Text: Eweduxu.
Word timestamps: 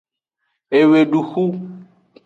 Eweduxu. 0.79 1.45